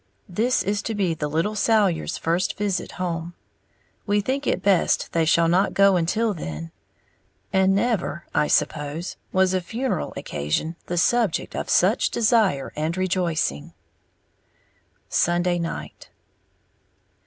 This 0.27 0.63
is 0.63 0.81
to 0.81 0.95
be 0.95 1.13
the 1.13 1.27
little 1.27 1.53
Salyers' 1.53 2.17
first 2.17 2.57
visit 2.57 2.93
home 2.93 3.35
we 4.07 4.19
think 4.19 4.47
it 4.47 4.63
best 4.63 5.11
they 5.13 5.25
shall 5.25 5.47
not 5.47 5.75
go 5.75 5.95
until 5.95 6.33
then 6.33 6.71
and 7.53 7.75
never, 7.75 8.25
I 8.33 8.47
suppose, 8.47 9.15
was 9.31 9.53
a 9.53 9.61
funeral 9.61 10.11
occasion 10.17 10.75
the 10.87 10.97
subject 10.97 11.55
of 11.55 11.69
such 11.69 12.09
desire 12.09 12.73
and 12.75 12.97
rejoicing. 12.97 13.73
_Sunday 15.11 15.61
Night. 15.61 16.09